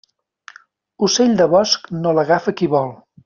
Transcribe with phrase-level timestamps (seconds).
[1.07, 2.91] Ocell de bosc no l'agafa qui vol.